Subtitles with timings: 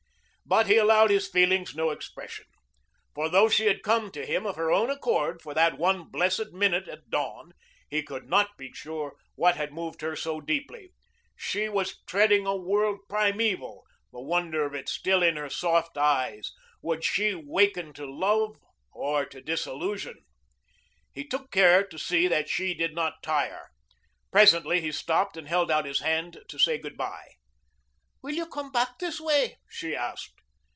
[0.43, 2.43] But he allowed his feelings no expression.
[3.15, 6.51] For though she had come to him of her own accord for that one blessed
[6.51, 7.53] minute at dawn,
[7.89, 10.91] he could not be sure what had moved her so deeply.
[11.37, 16.51] She was treading a world primeval, the wonder of it still in her soft eyes.
[16.81, 18.57] Would she waken to love
[18.91, 20.15] or to disillusion?
[21.13, 23.69] He took care to see that she did not tire.
[24.33, 27.35] Presently he stopped and held out his hand to say good bye.
[28.21, 30.33] "Will you come back this way?" she asked.